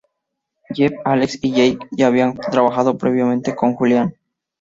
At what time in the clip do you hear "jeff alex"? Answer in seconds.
0.73-1.37